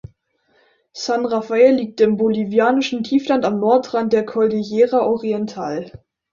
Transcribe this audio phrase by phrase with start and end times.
[0.93, 5.91] San Rafael liegt im bolivianischen Tiefland am Nordrand der Cordillera Oriental.